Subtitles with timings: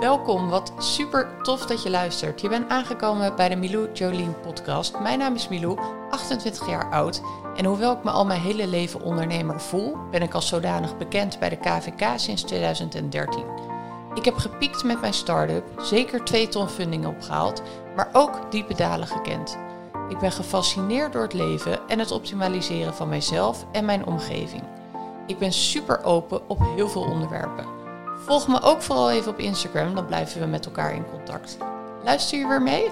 [0.00, 2.40] Welkom, wat super tof dat je luistert.
[2.40, 4.98] Je bent aangekomen bij de Milou Jolien podcast.
[4.98, 5.78] Mijn naam is Milou,
[6.10, 7.22] 28 jaar oud.
[7.56, 11.38] En hoewel ik me al mijn hele leven ondernemer voel, ben ik als zodanig bekend
[11.38, 13.44] bij de KVK sinds 2013.
[14.14, 17.62] Ik heb gepiekt met mijn start-up, zeker twee ton funding opgehaald,
[17.96, 19.58] maar ook diepe dalen gekend.
[20.08, 24.62] Ik ben gefascineerd door het leven en het optimaliseren van mijzelf en mijn omgeving.
[25.26, 27.79] Ik ben super open op heel veel onderwerpen.
[28.20, 31.58] Volg me ook vooral even op Instagram, dan blijven we met elkaar in contact.
[32.04, 32.90] Luister je weer mee?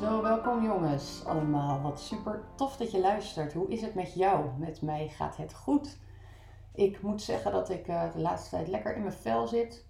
[0.00, 1.80] Zo, welkom jongens allemaal.
[1.80, 3.52] Wat super tof dat je luistert.
[3.52, 4.46] Hoe is het met jou?
[4.58, 5.98] Met mij gaat het goed.
[6.74, 9.84] Ik moet zeggen dat ik uh, de laatste tijd lekker in mijn vel zit.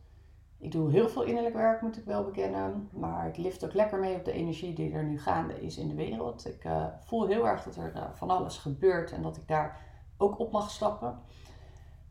[0.59, 2.89] Ik doe heel veel innerlijk werk, moet ik wel bekennen.
[2.93, 5.89] Maar ik lift ook lekker mee op de energie die er nu gaande is in
[5.89, 6.47] de wereld.
[6.47, 9.79] Ik uh, voel heel erg dat er uh, van alles gebeurt en dat ik daar
[10.17, 11.19] ook op mag stappen.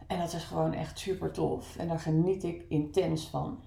[0.09, 1.77] En dat is gewoon echt super tof.
[1.77, 3.63] En daar geniet ik intens van.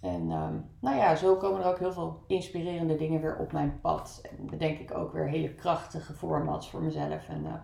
[0.00, 3.80] En um, nou ja, zo komen er ook heel veel inspirerende dingen weer op mijn
[3.80, 4.20] pad.
[4.30, 7.28] En bedenk ik ook weer hele krachtige formats voor mezelf.
[7.28, 7.54] En uh,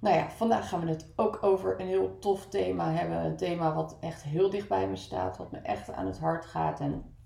[0.00, 3.24] nou ja, vandaag gaan we het ook over een heel tof thema hebben.
[3.24, 6.44] Een thema wat echt heel dicht bij me staat, wat me echt aan het hart
[6.44, 6.80] gaat.
[6.80, 7.16] En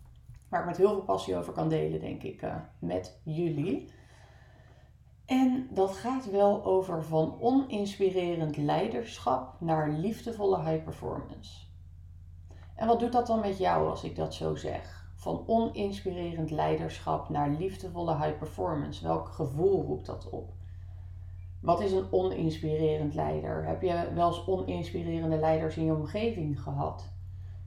[0.49, 3.91] waar ik met heel veel passie over kan delen, denk ik, uh, met jullie.
[5.29, 11.67] En dat gaat wel over van oninspirerend leiderschap naar liefdevolle high performance.
[12.75, 15.11] En wat doet dat dan met jou als ik dat zo zeg?
[15.15, 19.07] Van oninspirerend leiderschap naar liefdevolle high performance.
[19.07, 20.53] Welk gevoel roept dat op?
[21.61, 23.67] Wat is een oninspirerend leider?
[23.67, 27.09] Heb je wel eens oninspirerende leiders in je omgeving gehad?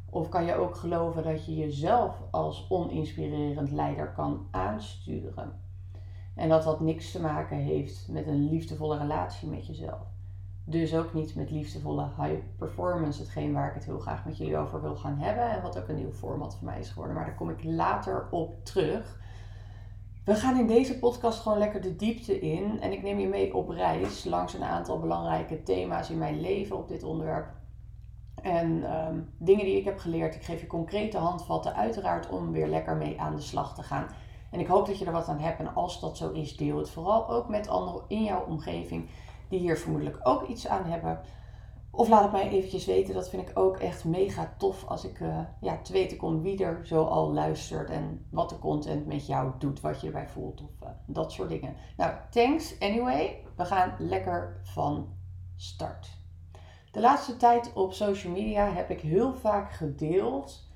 [0.09, 5.60] Of kan je ook geloven dat je jezelf als oninspirerend leider kan aansturen?
[6.41, 10.01] En dat dat niks te maken heeft met een liefdevolle relatie met jezelf.
[10.63, 14.57] Dus ook niet met liefdevolle high performance, hetgeen waar ik het heel graag met jullie
[14.57, 15.49] over wil gaan hebben.
[15.49, 17.15] En wat ook een nieuw format voor mij is geworden.
[17.15, 19.19] Maar daar kom ik later op terug.
[20.25, 22.81] We gaan in deze podcast gewoon lekker de diepte in.
[22.81, 26.77] En ik neem je mee op reis langs een aantal belangrijke thema's in mijn leven
[26.77, 27.47] op dit onderwerp.
[28.41, 30.35] En um, dingen die ik heb geleerd.
[30.35, 34.07] Ik geef je concrete handvatten, uiteraard om weer lekker mee aan de slag te gaan.
[34.51, 35.59] En ik hoop dat je er wat aan hebt.
[35.59, 39.09] En als dat zo is, deel het vooral ook met anderen in jouw omgeving
[39.49, 41.21] die hier vermoedelijk ook iets aan hebben.
[41.91, 43.13] Of laat het mij eventjes weten.
[43.13, 46.63] Dat vind ik ook echt mega tof als ik uh, ja, te weten kom wie
[46.63, 47.89] er zo al luistert.
[47.89, 49.81] En wat de content met jou doet.
[49.81, 50.61] Wat je erbij voelt.
[50.61, 51.75] Of uh, dat soort dingen.
[51.97, 53.43] Nou, thanks anyway.
[53.55, 55.07] We gaan lekker van
[55.55, 56.19] start.
[56.91, 60.70] De laatste tijd op social media heb ik heel vaak gedeeld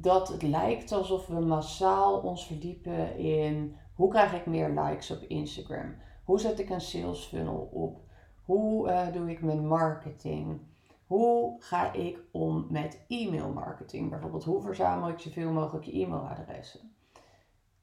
[0.00, 5.22] dat het lijkt alsof we massaal ons verdiepen in hoe krijg ik meer likes op
[5.22, 5.96] Instagram?
[6.24, 8.00] Hoe zet ik een sales funnel op?
[8.44, 10.60] Hoe uh, doe ik mijn marketing?
[11.06, 14.10] Hoe ga ik om met e-mail marketing?
[14.10, 16.92] Bijvoorbeeld, hoe verzamel ik zoveel mogelijk e-mailadressen?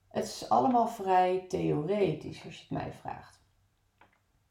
[0.08, 3.44] Het is allemaal vrij theoretisch als je het mij vraagt.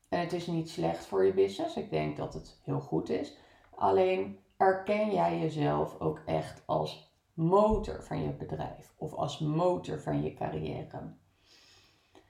[0.08, 1.76] En het is niet slecht voor je business.
[1.76, 3.36] Ik denk dat het heel goed is.
[3.74, 10.22] Alleen erken jij jezelf ook echt als motor van je bedrijf of als motor van
[10.22, 11.16] je carrière.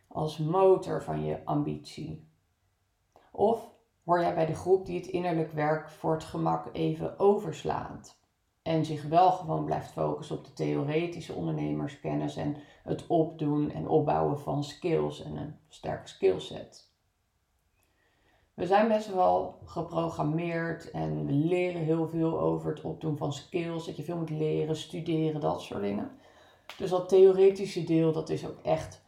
[0.09, 2.29] Als motor van je ambitie.
[3.33, 3.73] Of
[4.05, 8.23] hoor jij bij de groep die het innerlijk werk voor het gemak even overslaat
[8.63, 14.41] en zich wel gewoon blijft focussen op de theoretische ondernemerskennis en het opdoen en opbouwen
[14.41, 16.94] van skills en een sterke skillset.
[18.55, 23.87] We zijn best wel geprogrammeerd en we leren heel veel over het opdoen van skills.
[23.87, 26.11] Dat je veel moet leren, studeren, dat soort dingen.
[26.79, 29.03] Dus dat theoretische deel, dat is ook echt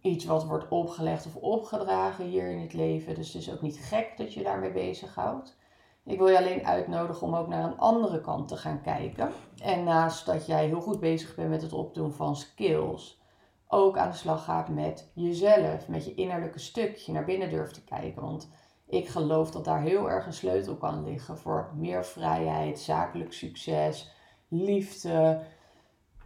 [0.00, 3.14] iets wat wordt opgelegd of opgedragen hier in het leven.
[3.14, 5.56] Dus het is ook niet gek dat je daarmee bezighoudt.
[6.04, 9.30] Ik wil je alleen uitnodigen om ook naar een andere kant te gaan kijken.
[9.62, 13.20] En naast dat jij heel goed bezig bent met het opdoen van skills,
[13.68, 17.84] ook aan de slag gaat met jezelf, met je innerlijke stukje, naar binnen durft te
[17.84, 18.22] kijken.
[18.22, 18.48] Want
[18.86, 24.14] ik geloof dat daar heel erg een sleutel kan liggen voor meer vrijheid, zakelijk succes,
[24.48, 25.42] liefde,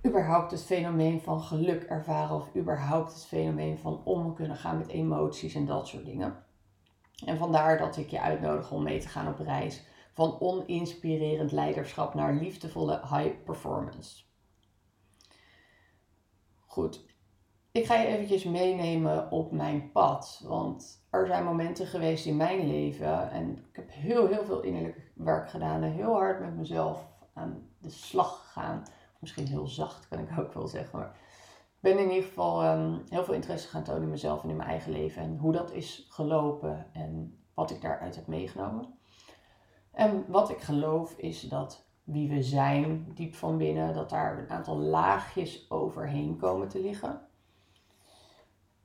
[0.06, 4.88] überhaupt het fenomeen van geluk ervaren of überhaupt het fenomeen van om kunnen gaan met
[4.88, 6.44] emoties en dat soort dingen.
[7.25, 12.14] En vandaar dat ik je uitnodig om mee te gaan op reis van oninspirerend leiderschap
[12.14, 14.23] naar liefdevolle high performance.
[16.67, 17.05] Goed,
[17.72, 20.44] ik ga je eventjes meenemen op mijn pad.
[20.46, 23.31] Want er zijn momenten geweest in mijn leven.
[23.31, 25.82] En ik heb heel, heel veel innerlijk werk gedaan.
[25.82, 28.82] En heel hard met mezelf aan de slag gegaan.
[29.19, 30.99] Misschien heel zacht kan ik ook wel zeggen.
[30.99, 31.17] Maar
[31.67, 34.56] ik ben in ieder geval um, heel veel interesse gaan tonen in mezelf en in
[34.56, 35.22] mijn eigen leven.
[35.22, 36.87] En hoe dat is gelopen.
[36.93, 38.99] En wat ik daaruit heb meegenomen.
[39.93, 44.50] En wat ik geloof is dat wie we zijn, diep van binnen, dat daar een
[44.50, 47.28] aantal laagjes overheen komen te liggen.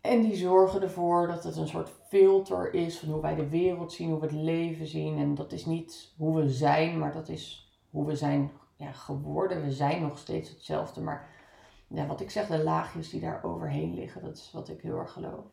[0.05, 3.93] En die zorgen ervoor dat het een soort filter is van hoe wij de wereld
[3.93, 5.17] zien, hoe we het leven zien.
[5.17, 9.63] En dat is niet hoe we zijn, maar dat is hoe we zijn ja, geworden.
[9.63, 11.29] We zijn nog steeds hetzelfde, maar
[11.87, 14.97] ja, wat ik zeg, de laagjes die daar overheen liggen, dat is wat ik heel
[14.97, 15.45] erg geloof.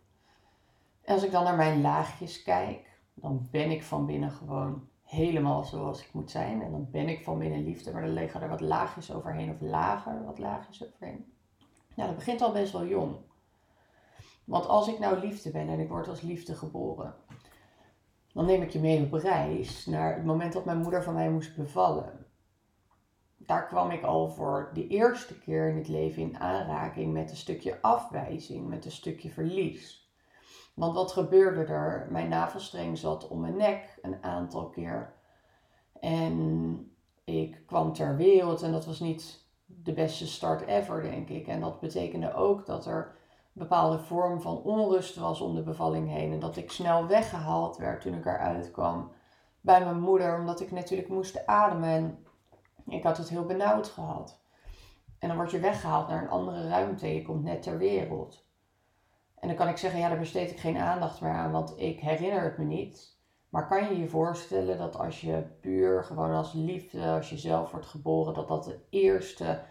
[1.03, 5.65] En als ik dan naar mijn laagjes kijk, dan ben ik van binnen gewoon helemaal
[5.65, 6.63] zoals ik moet zijn.
[6.63, 9.61] En dan ben ik van binnen liefde, maar dan liggen er wat laagjes overheen of
[9.61, 11.33] lager wat laagjes overheen.
[11.95, 13.17] Nou, dat begint al best wel jong.
[14.45, 17.15] Want als ik nou liefde ben en ik word als liefde geboren,
[18.33, 21.31] dan neem ik je mee op reis naar het moment dat mijn moeder van mij
[21.31, 22.27] moest bevallen.
[23.37, 27.37] Daar kwam ik al voor de eerste keer in het leven in aanraking met een
[27.37, 30.11] stukje afwijzing, met een stukje verlies.
[30.75, 32.09] Want wat gebeurde er?
[32.11, 35.13] Mijn navelstreng zat om mijn nek een aantal keer.
[36.01, 41.47] En ik kwam ter wereld en dat was niet de beste start ever, denk ik.
[41.47, 43.17] En dat betekende ook dat er
[43.53, 46.33] bepaalde vorm van onrust was om de bevalling heen.
[46.33, 49.13] En dat ik snel weggehaald werd toen ik eruit kwam
[49.61, 51.91] bij mijn moeder, omdat ik natuurlijk moest ademen.
[52.87, 54.41] En ik had het heel benauwd gehad.
[55.19, 57.15] En dan word je weggehaald naar een andere ruimte.
[57.15, 58.47] Je komt net ter wereld.
[59.39, 62.01] En dan kan ik zeggen, ja, daar besteed ik geen aandacht meer aan, want ik
[62.01, 63.21] herinner het me niet.
[63.49, 67.71] Maar kan je je voorstellen dat als je puur gewoon als liefde, als je zelf
[67.71, 69.63] wordt geboren, dat dat de eerste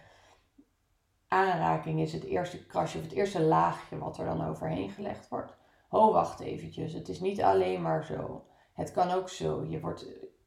[1.32, 5.58] aanraking is, het eerste krasje of het eerste laagje wat er dan overheen gelegd wordt?
[5.90, 8.46] Oh, wacht eventjes, het is niet alleen maar zo.
[8.74, 9.66] Het kan ook zo.
[9.66, 10.06] Je wordt,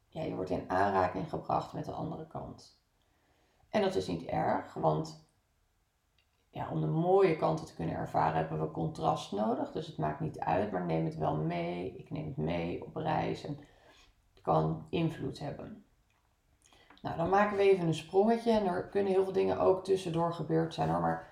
[0.08, 2.82] ja, je wordt in aanraking gebracht met de andere kant.
[3.70, 5.28] En dat is niet erg, want
[6.50, 9.72] ja, om de mooie kanten te kunnen ervaren hebben we contrast nodig.
[9.72, 11.96] Dus het maakt niet uit, maar neem het wel mee.
[11.96, 13.58] Ik neem het mee op reis en
[14.32, 15.84] het kan invloed hebben.
[17.04, 18.50] Nou, dan maken we even een sprongetje.
[18.50, 21.00] En er kunnen heel veel dingen ook tussendoor gebeurd zijn hoor.
[21.00, 21.28] Maar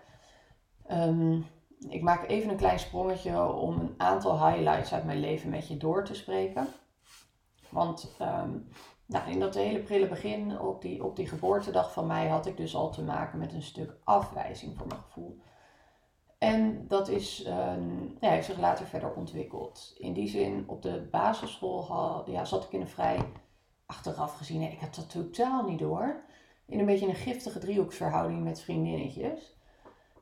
[0.87, 1.41] ehm,
[1.89, 5.77] ik maak even een klein sprongetje om een aantal highlights uit mijn leven met je
[5.77, 6.69] door te spreken.
[7.69, 8.51] Want ehm,
[9.07, 12.57] nou, in dat hele prille begin, op die, op die geboortedag van mij, had ik
[12.57, 15.41] dus al te maken met een stuk afwijzing voor mijn gevoel.
[16.39, 17.75] En dat is, uh,
[18.21, 19.95] ja, heeft zich later verder ontwikkeld.
[19.99, 23.19] In die zin, op de basisschool had, ja, zat ik in een vrij,
[23.93, 26.21] achteraf gezien, ik had dat totaal niet door,
[26.67, 29.57] in een beetje een giftige driehoeksverhouding met vriendinnetjes.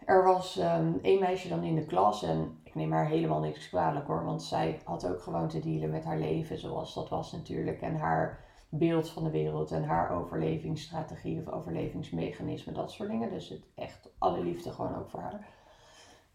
[0.05, 3.69] Er was um, één meisje dan in de klas en ik neem haar helemaal niks
[3.69, 7.33] kwalijk hoor, want zij had ook gewoon te dealen met haar leven zoals dat was
[7.33, 7.81] natuurlijk.
[7.81, 13.31] En haar beeld van de wereld en haar overlevingsstrategie of overlevingsmechanisme, dat soort dingen.
[13.31, 15.47] Dus het echt alle liefde gewoon ook voor haar.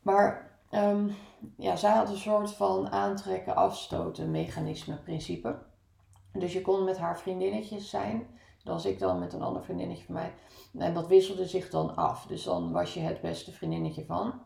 [0.02, 1.12] Maar um,
[1.58, 5.56] ja, zij had een soort van aantrekken, afstoten mechanisme principe.
[6.40, 8.28] Dus je kon met haar vriendinnetjes zijn.
[8.64, 10.34] Dat was ik dan met een ander vriendinnetje van mij.
[10.78, 12.26] En dat wisselde zich dan af.
[12.26, 14.42] Dus dan was je het beste vriendinnetje van.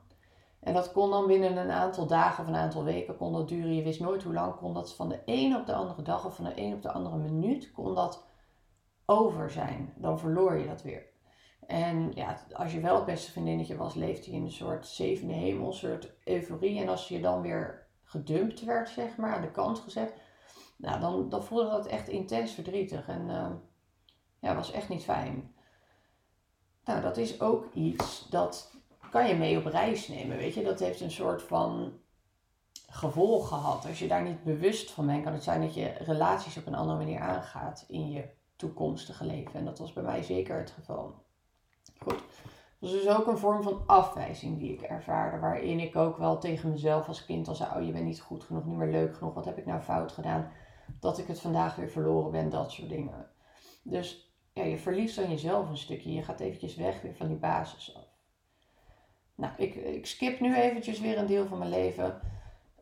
[0.60, 3.76] En dat kon dan binnen een aantal dagen of een aantal weken kon dat duren.
[3.76, 6.36] Je wist nooit hoe lang kon dat van de een op de andere dag of
[6.36, 8.26] van de een op de andere minuut kon dat
[9.06, 9.94] over zijn.
[9.96, 11.08] Dan verloor je dat weer.
[11.68, 15.34] En ja, als je wel het beste vriendinnetje was, leefde je in een soort zevende
[15.34, 16.82] hemel, een soort euforie.
[16.82, 20.14] En als je dan weer gedumpt werd, zeg maar, aan de kant gezet,
[20.82, 23.08] nou, dan, dan voelde dat echt intens verdrietig.
[23.08, 23.52] En uh,
[24.40, 25.54] ja, was echt niet fijn.
[26.84, 28.72] Nou, dat is ook iets dat
[29.12, 30.38] kan je mee op reis nemen.
[30.38, 31.94] Weet je, dat heeft een soort van
[32.90, 33.86] gevolg gehad.
[33.88, 36.76] Als je daar niet bewust van bent, kan het zijn dat je relaties op een
[36.76, 39.54] andere manier aangaat in je toekomstige leven.
[39.54, 41.26] En dat was bij mij zeker het geval.
[41.98, 42.24] Goed.
[42.80, 46.38] Dat is dus ook een vorm van afwijzing die ik ervaarde, waarin ik ook wel
[46.38, 49.18] tegen mezelf als kind al zei: Oh, je bent niet goed genoeg, niet meer leuk
[49.18, 50.52] genoeg, wat heb ik nou fout gedaan?
[51.00, 53.28] Dat ik het vandaag weer verloren ben, dat soort dingen.
[53.84, 56.14] Dus ja, je verliest dan jezelf een stukje.
[56.14, 58.08] Je gaat eventjes weg weer van die basis af.
[59.36, 62.20] Nou, ik, ik skip nu eventjes weer een deel van mijn leven.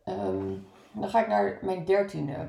[0.04, 0.54] Ehm,
[0.92, 2.48] dan ga ik naar mijn dertiende.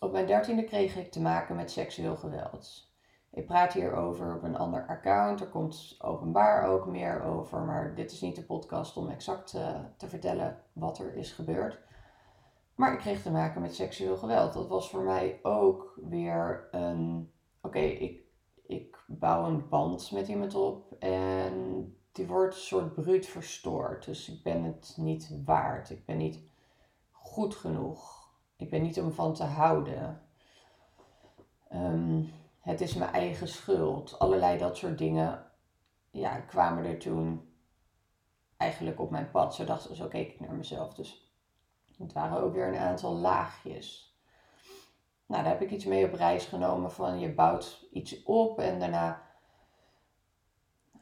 [0.00, 2.88] Op mijn dertiende kreeg ik te maken met seksueel geweld.
[3.32, 5.40] Ik praat hierover op een ander account.
[5.40, 7.60] Er komt openbaar ook meer over.
[7.60, 11.78] Maar dit is niet de podcast om exact uh, te vertellen wat er is gebeurd.
[12.80, 14.52] Maar ik kreeg te maken met seksueel geweld.
[14.52, 17.32] Dat was voor mij ook weer een.
[17.60, 18.22] Oké, ik,
[18.66, 20.92] ik bouw een band met iemand op.
[20.98, 24.04] En die wordt een soort bruut verstoord.
[24.04, 25.90] Dus ik ben het niet waard.
[25.90, 26.40] Ik ben niet
[27.10, 28.30] goed genoeg.
[28.56, 30.22] Ik ben niet om van te houden.
[31.68, 32.22] Ehm,
[32.60, 34.18] het is mijn eigen schuld.
[34.18, 35.44] Allerlei dat soort dingen
[36.10, 37.52] ja, kwamen er toen
[38.56, 39.54] eigenlijk op mijn pad.
[39.54, 40.94] Zo, dacht, zo keek ik naar mezelf.
[40.94, 41.29] Dus
[42.02, 44.18] het waren ook weer een aantal laagjes.
[45.26, 48.78] Nou, daar heb ik iets mee op reis genomen van je bouwt iets op en
[48.78, 49.22] daarna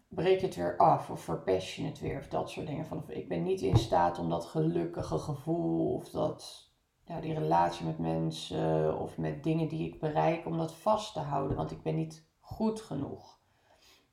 [0.08, 2.86] breek je het weer af of verpest je het weer of dat soort dingen.
[2.86, 6.70] Van, ik ben niet in staat om dat gelukkige gevoel of dat,
[7.04, 11.20] ja, die relatie met mensen of met dingen die ik bereik, om dat vast te
[11.20, 13.40] houden, want ik ben niet goed genoeg.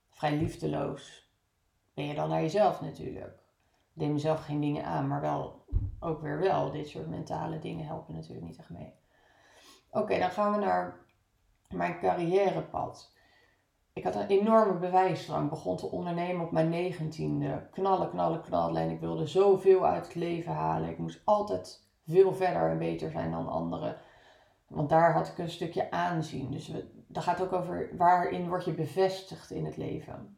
[0.09, 1.33] Vrij liefdeloos
[1.93, 3.44] ben je dan naar jezelf natuurlijk.
[3.95, 5.65] Neem mezelf geen dingen aan, maar wel
[5.99, 6.71] ook weer wel.
[6.71, 8.93] Dit soort mentale dingen helpen natuurlijk niet echt mee.
[9.91, 11.05] Oké, dan gaan we naar
[11.69, 13.13] mijn carrièrepad.
[13.93, 15.49] Ik had een enorme bewijsdrang.
[15.49, 17.67] Begon te ondernemen op mijn negentiende.
[17.71, 18.81] Knallen, knallen, knallen.
[18.81, 20.89] En ik wilde zoveel uit het leven halen.
[20.89, 23.97] Ik moest altijd veel verder en beter zijn dan anderen.
[24.67, 26.51] Want daar had ik een stukje aanzien.
[26.51, 30.37] Dus we, dat gaat ook over waarin word je bevestigd in het leven.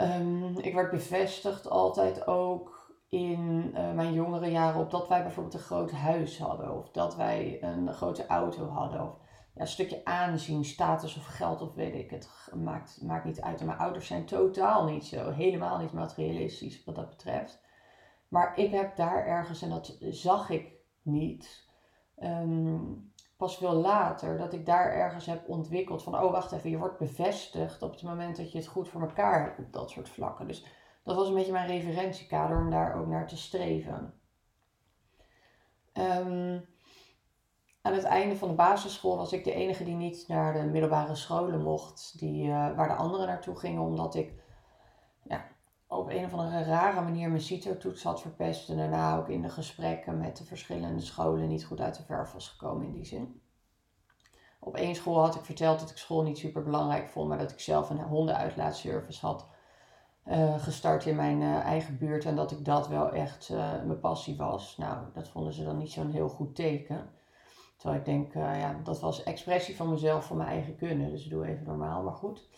[0.00, 5.54] Um, ik werd bevestigd altijd ook in uh, mijn jongere jaren op dat wij bijvoorbeeld
[5.54, 6.76] een groot huis hadden.
[6.76, 9.02] Of dat wij een grote auto hadden.
[9.02, 9.16] Of
[9.54, 12.50] ja, een stukje aanzien, status of geld of weet ik het.
[12.54, 13.60] Maakt, maakt niet uit.
[13.60, 15.30] En mijn ouders zijn totaal niet zo.
[15.30, 17.66] Helemaal niet materialistisch wat dat betreft.
[18.28, 21.66] Maar ik heb daar ergens, en dat zag ik niet,
[22.22, 23.07] um,
[23.38, 26.98] pas veel later, dat ik daar ergens heb ontwikkeld van, oh wacht even, je wordt
[26.98, 30.46] bevestigd op het moment dat je het goed voor elkaar hebt op dat soort vlakken.
[30.46, 30.64] Dus
[31.04, 34.14] dat was een beetje mijn referentiekader om daar ook naar te streven.
[35.92, 36.66] Um,
[37.82, 41.14] aan het einde van de basisschool was ik de enige die niet naar de middelbare
[41.14, 44.37] scholen mocht, die, uh, waar de anderen naartoe gingen, omdat ik
[45.88, 49.48] op een of andere rare manier mijn CITO-toets had verpest en daarna ook in de
[49.48, 53.40] gesprekken met de verschillende scholen niet goed uit de verf was gekomen in die zin.
[54.60, 57.50] Op één school had ik verteld dat ik school niet super belangrijk vond, maar dat
[57.50, 59.46] ik zelf een hondenuitlaatservice had
[60.26, 63.48] uh, gestart in mijn uh, eigen buurt en dat ik dat wel echt
[63.84, 64.76] mijn passie was.
[64.76, 67.10] Nou, dat vonden ze dan niet zo'n heel goed teken.
[67.76, 71.10] Terwijl ik denk, ja, dat was expressie van mezelf, van mijn eigen kunnen.
[71.10, 72.48] Dus doe even normaal, maar goed.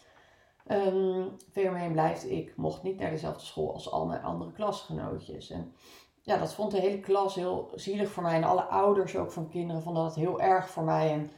[0.71, 5.51] Um, blijft, ik mocht niet naar dezelfde school als al mijn andere klasgenootjes.
[5.51, 5.75] En
[6.23, 8.35] ja, dat vond de hele klas heel zielig voor mij.
[8.35, 11.11] En alle ouders ook van kinderen vonden dat heel erg voor mij.
[11.11, 11.31] En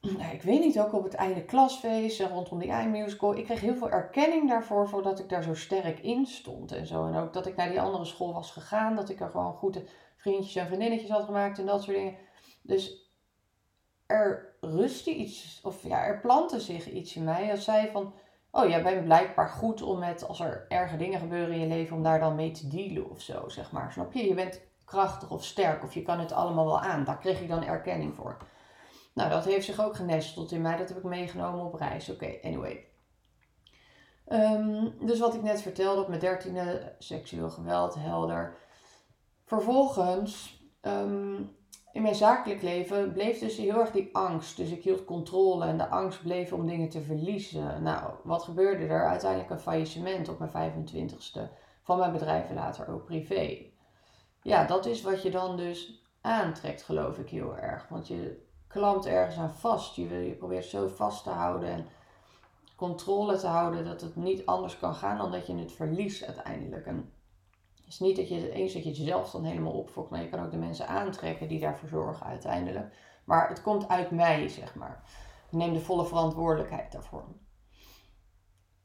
[0.18, 3.36] nou, ik weet niet, ook op het einde klasfeest en rondom die eindmusical.
[3.36, 7.06] Ik kreeg heel veel erkenning daarvoor, voordat ik daar zo sterk in stond en zo.
[7.06, 9.84] En ook dat ik naar die andere school was gegaan, dat ik er gewoon goede
[10.16, 12.16] vriendjes en vriendinnetjes had gemaakt en dat soort dingen.
[12.62, 13.12] Dus
[14.06, 17.50] er rustte iets, of ja, er plantte zich iets in mij.
[17.50, 18.14] Als zij van,
[18.50, 21.96] oh, jij bent blijkbaar goed om met, als er erge dingen gebeuren in je leven,
[21.96, 23.92] om daar dan mee te dealen of zo, zeg maar.
[23.92, 24.28] Snap je?
[24.28, 27.04] Je bent krachtig of sterk of je kan het allemaal wel aan.
[27.04, 28.36] Daar kreeg ik dan erkenning voor.
[29.14, 30.76] Nou, dat heeft zich ook genesteld in mij.
[30.76, 32.10] Dat heb ik meegenomen op reis.
[32.10, 32.88] Oké, anyway.
[34.28, 38.56] Um, dus wat ik net vertelde op mijn dertiende, seksueel geweld, helder.
[39.44, 41.56] Vervolgens um,
[41.94, 44.56] in mijn zakelijk leven bleef dus heel erg die angst.
[44.56, 47.82] Dus ik hield controle en de angst bleef om dingen te verliezen.
[47.82, 49.08] Nou, wat gebeurde er?
[49.08, 51.40] Uiteindelijk een faillissement op mijn 25ste
[51.82, 53.62] van mijn bedrijf en later ook privé.
[54.42, 57.88] Ja, dat is wat je dan dus aantrekt, geloof ik heel erg.
[57.88, 59.96] Want je klampt ergens aan vast.
[59.96, 61.86] Je, probeert zo vast te houden en
[62.76, 66.86] controle te houden dat het niet anders kan gaan dan dat je het verliest uiteindelijk.
[66.86, 67.12] En
[67.86, 70.50] is niet dat je eens dat je jezelf dan helemaal opfokt, maar je kan ook
[70.50, 72.94] de mensen aantrekken die daarvoor zorgen uiteindelijk.
[73.24, 75.02] Maar het komt uit mij, zeg maar.
[75.50, 77.24] Ik neem de volle verantwoordelijkheid daarvoor.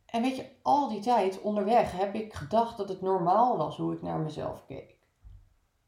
[0.06, 3.94] En weet je, al die tijd onderweg heb ik gedacht dat het normaal was hoe
[3.94, 4.98] ik naar mezelf keek.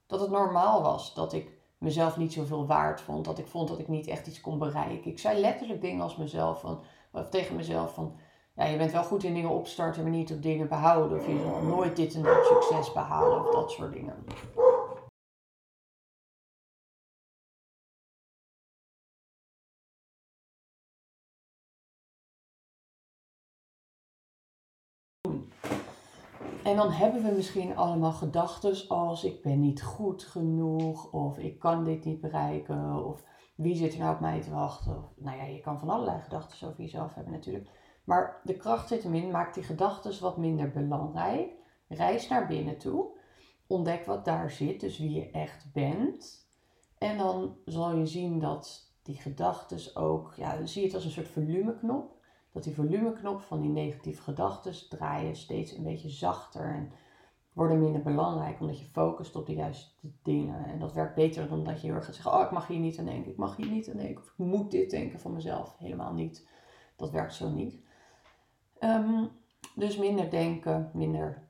[0.08, 3.26] Dat het normaal was dat ik mezelf niet zoveel waard vond.
[3.26, 5.12] Dat ik vond dat ik niet echt iets kon bereiken.
[5.12, 8.16] Ik zei letterlijk dingen als mezelf van, of tegen mezelf van
[8.54, 11.20] ja, je bent wel goed in dingen opstarten, maar niet op dingen behouden.
[11.20, 14.16] Of je zal nooit dit en dat succes behalen of dat soort dingen.
[26.64, 31.60] En dan hebben we misschien allemaal gedachten als ik ben niet goed genoeg of ik
[31.60, 33.24] kan dit niet bereiken of
[33.56, 34.98] wie zit er nou op mij te wachten.
[34.98, 37.70] Of, nou ja, je kan van allerlei gedachten over jezelf hebben natuurlijk.
[38.04, 41.52] Maar de kracht zit hem in, maak die gedachten wat minder belangrijk.
[41.88, 43.18] Reis naar binnen toe.
[43.68, 46.48] Ontdek wat daar zit, dus wie je echt bent.
[46.98, 51.12] En dan zal je zien dat die gedachten ook, ja, zie je het als een
[51.12, 52.20] soort volumeknop.
[52.52, 56.92] Dat die volumeknop van die negatieve gedachten draaien steeds een beetje zachter en
[57.54, 60.66] worden minder belangrijk, omdat je focust op de juiste dingen.
[60.66, 62.80] En dat werkt beter dan dat je heel erg gaat zeggen, oh ik mag hier
[62.80, 65.34] niet aan denken, ik mag hier niet aan denken, of ik moet dit denken van
[65.34, 65.76] mezelf.
[65.78, 66.48] Helemaal niet.
[66.96, 67.80] Dat werkt zo niet.
[68.84, 69.30] Um,
[69.76, 71.48] dus minder denken, minder,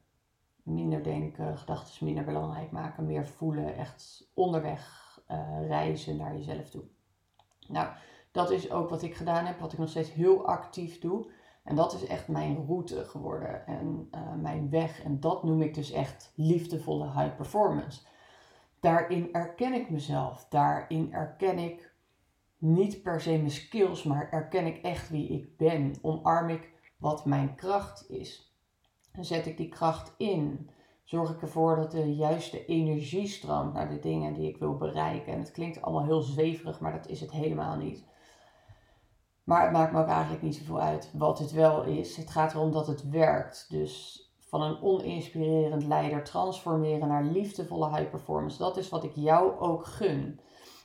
[0.63, 4.99] minder denken, gedachten minder belangrijk maken, meer voelen, echt onderweg
[5.31, 6.83] uh, reizen naar jezelf toe.
[7.67, 7.87] Nou,
[8.31, 11.31] dat is ook wat ik gedaan heb, wat ik nog steeds heel actief doe.
[11.63, 15.03] En dat is echt mijn route geworden en uh, mijn weg.
[15.03, 18.01] En dat noem ik dus echt liefdevolle high performance.
[18.79, 20.47] Daarin erken ik mezelf.
[20.49, 21.93] Daarin erken ik
[22.57, 25.95] niet per se mijn skills, maar erken ik echt wie ik ben.
[26.01, 26.69] Omarm ik
[27.01, 28.55] wat mijn kracht is.
[29.13, 30.69] Dan zet ik die kracht in.
[31.03, 35.33] Zorg ik ervoor dat de juiste energie stroomt naar de dingen die ik wil bereiken.
[35.33, 38.05] En het klinkt allemaal heel zweverig, maar dat is het helemaal niet.
[39.43, 42.17] Maar het maakt me ook eigenlijk niet zoveel uit wat het wel is.
[42.17, 43.65] Het gaat erom dat het werkt.
[43.69, 48.57] Dus van een oninspirerend leider transformeren naar liefdevolle high performance.
[48.57, 50.39] Dat is wat ik jou ook gun.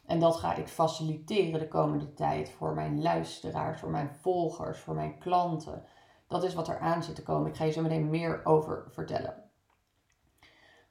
[0.06, 4.94] En dat ga ik faciliteren de komende tijd voor mijn luisteraars, voor mijn volgers, voor
[4.94, 5.84] mijn klanten.
[6.26, 7.50] Dat is wat er aan zit te komen.
[7.50, 9.44] Ik ga je zo meteen meer over vertellen.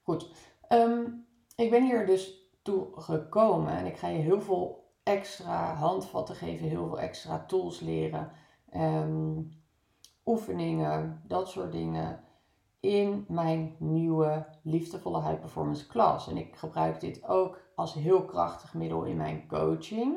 [0.04, 0.32] Goed,
[0.68, 1.04] ehm,
[1.56, 6.68] ik ben hier dus toe gekomen en ik ga je heel veel extra handvatten geven,
[6.68, 8.32] heel veel extra tools leren,
[8.70, 9.42] ehm,
[10.25, 12.20] oefeningen, dat soort dingen
[12.80, 16.27] in mijn nieuwe liefdevolle high performance class.
[16.27, 20.15] En ik gebruik dit ook als heel krachtig middel in mijn coaching.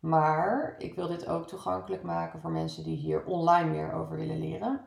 [0.00, 4.38] Maar ik wil dit ook toegankelijk maken voor mensen die hier online meer over willen
[4.38, 4.84] leren.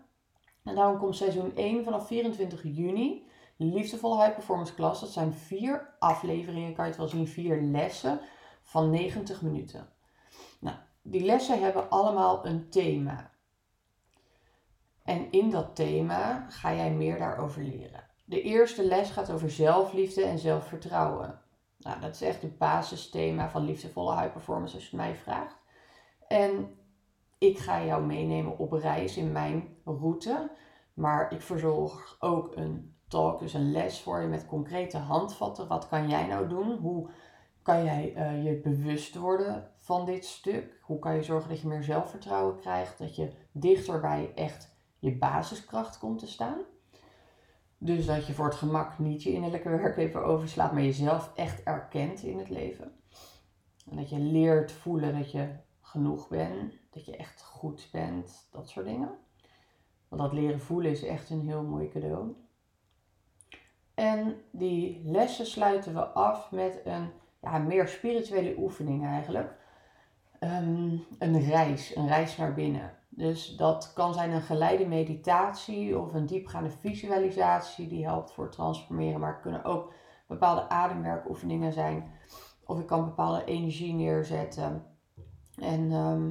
[0.63, 3.27] En daarom komt seizoen 1 vanaf 24 juni.
[3.58, 5.01] Liefdevolle High Performance Class.
[5.01, 8.20] Dat zijn vier afleveringen, kan je het wel zien, vier lessen
[8.62, 9.89] van 90 minuten.
[10.60, 13.32] Nou, die lessen hebben allemaal een thema.
[15.03, 18.03] En in dat thema ga jij meer daarover leren.
[18.25, 21.41] De eerste les gaat over zelfliefde en zelfvertrouwen.
[21.83, 25.55] Nou, dat is echt het basisthema van liefdevolle high performance als je het mij vraagt.
[26.27, 26.77] En
[27.37, 30.51] ik ga jou meenemen op reis in mijn route.
[30.93, 35.67] Maar ik verzorg ook een talk, dus een les voor je met concrete handvatten.
[35.67, 36.77] Wat kan jij nou doen?
[36.77, 37.09] Hoe
[37.61, 40.79] kan jij uh, je bewust worden van dit stuk?
[40.81, 42.97] Hoe kan je zorgen dat je meer zelfvertrouwen krijgt?
[42.97, 46.57] Dat je dichter bij echt je basiskracht komt te staan?
[47.83, 51.63] Dus dat je voor het gemak niet je innerlijke werk even overslaat, maar jezelf echt
[51.63, 52.91] erkent in het leven.
[53.89, 55.50] En dat je leert voelen dat je
[55.81, 59.09] genoeg bent, dat je echt goed bent, dat soort dingen.
[60.07, 62.35] Want dat leren voelen is echt een heel mooi cadeau.
[63.93, 67.09] En die lessen sluiten we af met een
[67.41, 69.53] ja, meer spirituele oefening eigenlijk.
[70.39, 72.98] Ehm, een reis, een reis naar binnen.
[73.15, 79.19] Dus dat kan zijn een geleide meditatie of een diepgaande visualisatie die helpt voor transformeren.
[79.19, 79.93] Maar het kunnen ook
[80.27, 82.11] bepaalde ademwerkoefeningen zijn.
[82.65, 84.85] Of ik kan bepaalde energie neerzetten.
[85.55, 86.27] En ehm,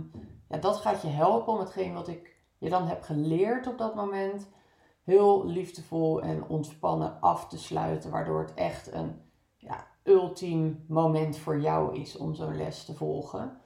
[0.48, 3.94] ja, dat gaat je helpen om hetgeen wat ik je dan heb geleerd op dat
[3.94, 4.48] moment
[5.02, 8.10] heel liefdevol en ontspannen af te sluiten.
[8.10, 9.20] Waardoor het echt een
[9.56, 13.60] ja, ultiem moment voor jou is om zo'n les te volgen.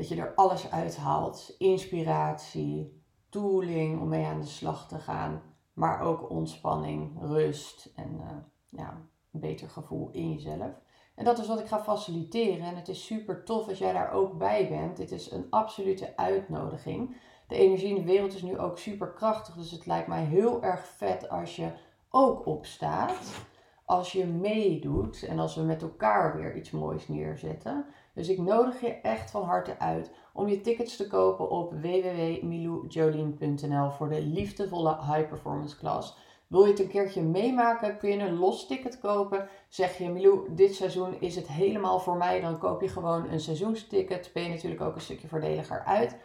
[0.00, 1.54] Dat je er alles uithaalt.
[1.58, 5.42] Inspiratie, tooling om mee aan de slag te gaan.
[5.72, 8.30] Maar ook ontspanning, rust en uh,
[8.66, 9.00] ja,
[9.32, 10.70] een beter gevoel in jezelf.
[11.14, 12.66] En dat is wat ik ga faciliteren.
[12.66, 14.96] En het is super tof als jij daar ook bij bent.
[14.96, 17.16] Dit is een absolute uitnodiging.
[17.48, 19.54] De energie in de wereld is nu ook super krachtig.
[19.54, 21.72] Dus het lijkt mij heel erg vet als je
[22.10, 23.44] ook opstaat.
[23.84, 27.86] Als je meedoet en als we met elkaar weer iets moois neerzetten.
[28.20, 33.90] Dus ik nodig je echt van harte uit om je tickets te kopen op www.miloujolien.nl
[33.90, 36.16] voor de liefdevolle high performance class.
[36.46, 39.48] Wil je het een keertje meemaken, kun je een los ticket kopen.
[39.68, 42.40] Zeg je, Milou, dit seizoen is het helemaal voor mij.
[42.40, 44.30] Dan koop je gewoon een seizoensticket.
[44.34, 46.16] Ben je natuurlijk ook een stukje voordeliger uit.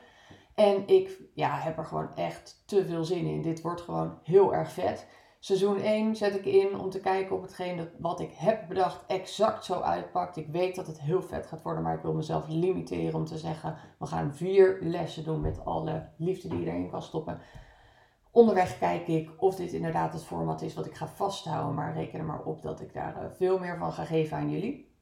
[0.56, 3.42] En ik ja, heb er gewoon echt te veel zin in.
[3.42, 5.08] Dit wordt gewoon heel erg vet.
[5.46, 9.04] Seizoen 1 zet ik in om te kijken of hetgeen dat, wat ik heb bedacht
[9.08, 10.38] exact zo uitpakt.
[10.38, 13.38] Ik weet dat het heel vet gaat worden, maar ik wil mezelf limiteren om te
[13.38, 17.40] zeggen: we gaan vier lessen doen met alle liefde die je erin kan stoppen.
[18.32, 22.20] Onderweg kijk ik of dit inderdaad het format is wat ik ga vasthouden, maar reken
[22.20, 24.94] er maar op dat ik daar eh, veel meer van ga geven aan jullie.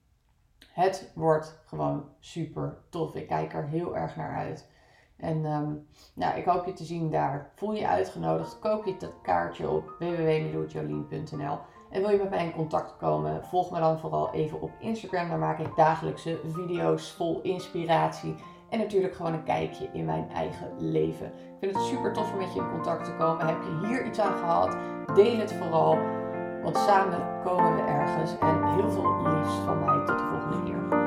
[0.73, 3.15] Het wordt gewoon super tof.
[3.15, 4.71] Ik kijk er heel erg naar uit.
[5.17, 7.52] En um, nou, ik hoop je te zien daar.
[7.56, 8.60] Voel je uitgenodigd.
[8.60, 11.58] Koop je dat kaartje op www.miloujolien.nl
[11.89, 15.30] En wil je met mij in contact komen, volg me dan vooral even op Instagram.
[15.30, 18.36] Daar maak ik dagelijkse video's vol inspiratie.
[18.69, 21.26] En natuurlijk gewoon een kijkje in mijn eigen leven.
[21.26, 23.47] Ik vind het super tof om met je in contact te komen.
[23.47, 24.78] Heb je hier iets aan gehad?
[25.15, 25.97] Deel het vooral.
[26.63, 28.38] Want samen komen we ergens.
[28.39, 30.06] En heel veel liefs van mij.
[30.06, 31.02] Tot de volgende keer.